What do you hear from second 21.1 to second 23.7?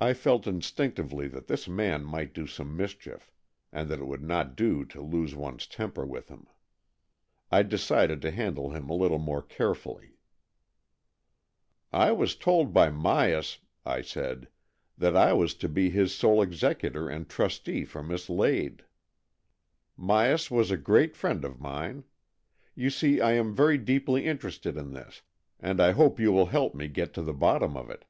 friend of mine. You see I am